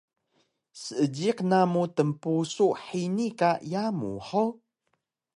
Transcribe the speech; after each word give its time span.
Seejiq 0.83 1.37
namu 1.49 1.83
tnpusu 1.95 2.65
hini 2.85 3.27
ka 3.39 3.49
yamu 3.71 4.11
hug? 4.27 4.53